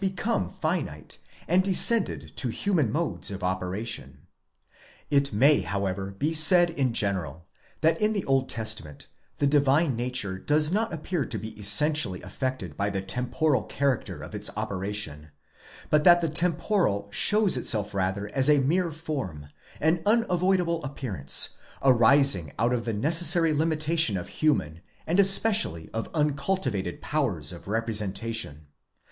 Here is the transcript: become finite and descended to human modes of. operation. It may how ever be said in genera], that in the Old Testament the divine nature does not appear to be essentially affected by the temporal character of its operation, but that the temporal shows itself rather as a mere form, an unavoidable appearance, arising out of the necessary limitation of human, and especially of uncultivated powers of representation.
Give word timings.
become 0.01 0.49
finite 0.49 1.19
and 1.47 1.63
descended 1.63 2.35
to 2.35 2.47
human 2.49 2.91
modes 2.91 3.29
of. 3.29 3.43
operation. 3.43 4.25
It 5.11 5.31
may 5.31 5.59
how 5.61 5.85
ever 5.85 6.09
be 6.09 6.33
said 6.33 6.71
in 6.71 6.91
genera], 6.91 7.41
that 7.81 8.01
in 8.01 8.11
the 8.11 8.25
Old 8.25 8.49
Testament 8.49 9.05
the 9.37 9.45
divine 9.45 9.95
nature 9.95 10.39
does 10.39 10.71
not 10.71 10.91
appear 10.91 11.23
to 11.25 11.37
be 11.37 11.49
essentially 11.49 12.19
affected 12.23 12.75
by 12.75 12.89
the 12.89 13.03
temporal 13.03 13.61
character 13.61 14.23
of 14.23 14.33
its 14.33 14.49
operation, 14.57 15.29
but 15.91 16.03
that 16.03 16.19
the 16.19 16.29
temporal 16.29 17.07
shows 17.11 17.55
itself 17.55 17.93
rather 17.93 18.27
as 18.33 18.49
a 18.49 18.57
mere 18.57 18.89
form, 18.91 19.49
an 19.79 20.01
unavoidable 20.07 20.83
appearance, 20.83 21.59
arising 21.83 22.51
out 22.57 22.73
of 22.73 22.85
the 22.85 22.91
necessary 22.93 23.53
limitation 23.53 24.17
of 24.17 24.29
human, 24.29 24.81
and 25.05 25.19
especially 25.19 25.91
of 25.93 26.09
uncultivated 26.15 27.03
powers 27.03 27.53
of 27.53 27.67
representation. 27.67 28.65